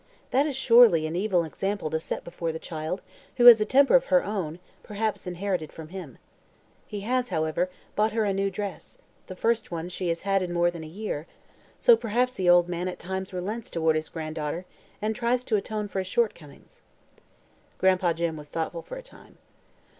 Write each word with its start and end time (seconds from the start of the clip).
That 0.31 0.47
is 0.47 0.55
surely 0.55 1.05
an 1.05 1.15
evil 1.15 1.43
example 1.43 1.91
to 1.91 1.99
set 1.99 2.23
before 2.23 2.51
the 2.51 2.57
child, 2.57 3.03
who 3.37 3.45
has 3.45 3.61
a 3.61 3.65
temper 3.65 3.93
of 3.95 4.05
her 4.05 4.23
own, 4.23 4.57
perhaps 4.81 5.27
inherited 5.27 5.71
from 5.71 5.89
him. 5.89 6.17
He 6.87 7.01
has, 7.01 7.29
however, 7.29 7.69
bought 7.95 8.13
her 8.13 8.23
a 8.23 8.33
new 8.33 8.49
dress 8.49 8.97
the 9.27 9.35
first 9.35 9.69
one 9.69 9.89
she 9.89 10.07
has 10.09 10.21
had 10.23 10.41
in 10.41 10.53
more 10.53 10.71
than 10.71 10.83
a 10.83 10.87
year 10.87 11.27
so 11.77 11.95
perhaps 11.95 12.33
the 12.33 12.49
old 12.49 12.67
man 12.67 12.87
at 12.87 12.97
times 12.97 13.31
relents 13.31 13.69
toward 13.69 13.95
his 13.95 14.09
granddaughter 14.09 14.65
and 15.03 15.15
tries 15.15 15.43
to 15.43 15.55
atone 15.55 15.87
for 15.87 15.99
his 15.99 16.07
shortcomings." 16.07 16.81
Gran'pa 17.77 18.15
Jim 18.15 18.37
was 18.37 18.47
thoughtful 18.47 18.81
for 18.81 18.95
a 18.97 19.03
time. 19.03 19.37